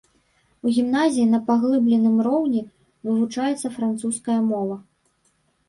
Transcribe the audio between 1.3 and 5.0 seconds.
на паглыбленым роўні вывучаецца французская мова.